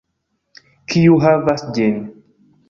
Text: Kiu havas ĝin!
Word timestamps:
Kiu 0.93 1.19
havas 1.25 1.65
ĝin! 1.77 2.01